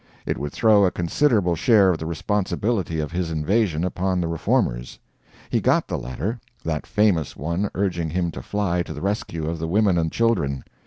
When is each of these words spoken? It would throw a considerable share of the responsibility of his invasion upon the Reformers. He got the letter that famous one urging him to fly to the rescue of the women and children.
It 0.25 0.39
would 0.39 0.51
throw 0.51 0.83
a 0.83 0.89
considerable 0.89 1.53
share 1.55 1.91
of 1.91 1.99
the 1.99 2.07
responsibility 2.07 2.99
of 2.99 3.11
his 3.11 3.29
invasion 3.29 3.83
upon 3.83 4.19
the 4.19 4.27
Reformers. 4.27 4.97
He 5.51 5.61
got 5.61 5.87
the 5.87 5.99
letter 5.99 6.39
that 6.65 6.87
famous 6.87 7.35
one 7.37 7.69
urging 7.75 8.09
him 8.09 8.31
to 8.31 8.41
fly 8.41 8.81
to 8.81 8.93
the 8.93 9.01
rescue 9.03 9.45
of 9.47 9.59
the 9.59 9.67
women 9.67 9.99
and 9.99 10.11
children. 10.11 10.63